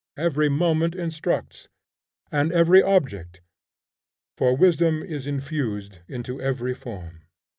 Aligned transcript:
Every 0.17 0.49
moment 0.49 0.95
instructs, 0.95 1.67
and 2.31 2.51
every 2.51 2.81
object: 2.81 3.41
for 4.35 4.57
wisdom 4.57 5.03
is 5.03 5.27
infused 5.27 5.99
into 6.07 6.41
every 6.41 6.73
form. 6.73 7.21